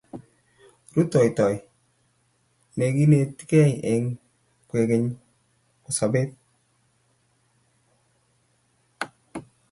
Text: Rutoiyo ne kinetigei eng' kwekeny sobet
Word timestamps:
Rutoiyo 0.93 1.47
ne 2.75 2.85
kinetigei 2.95 3.73
eng' 3.93 4.13
kwekeny 4.69 5.07
sobet 5.97 6.29